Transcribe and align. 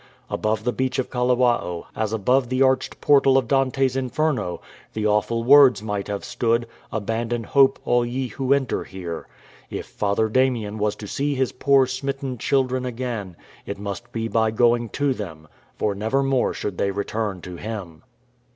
Above 0.31 0.63
the 0.63 0.73
beach 0.73 0.97
of 0.97 1.11
Kalawao, 1.11 1.85
as 1.95 2.11
above 2.11 2.49
the 2.49 2.63
arched 2.63 2.99
portal 3.01 3.37
of 3.37 3.47
Dante's 3.47 3.95
Inferno, 3.95 4.59
the 4.93 5.05
awful 5.05 5.43
words 5.43 5.83
might 5.83 6.07
have 6.07 6.25
stood," 6.25 6.65
Abandon 6.91 7.43
hope 7.43 7.77
all 7.85 8.03
ye 8.03 8.29
who 8.29 8.51
enter 8.51 8.83
here." 8.83 9.27
If 9.69 9.85
Father 9.85 10.27
Damien 10.27 10.79
was 10.79 10.95
to 10.95 11.07
see 11.07 11.35
his 11.35 11.51
poor 11.51 11.85
smitten 11.85 12.39
children 12.39 12.83
again, 12.83 13.35
it 13.67 13.77
must 13.77 14.11
be 14.11 14.27
by 14.27 14.49
going 14.49 14.89
to 14.89 15.13
them, 15.13 15.47
for 15.77 15.93
nevermore 15.93 16.51
should 16.55 16.79
they 16.79 16.89
return 16.89 17.39
to 17.41 17.57
him. 17.57 18.01